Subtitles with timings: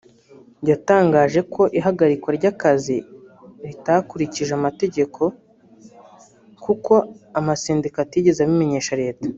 [0.69, 2.97] yatangaje ko ihagarikwa ry’ akazi
[3.67, 5.21] ritakurikije amategeko
[6.63, 6.93] kuko
[7.39, 9.27] amasendika atigeze abimenyesha Leta